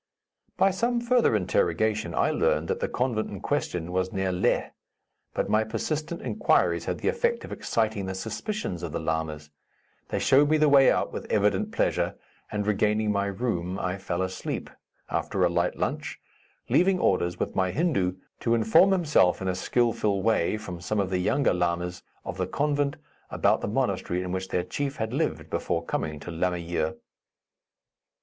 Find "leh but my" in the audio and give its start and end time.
4.31-5.63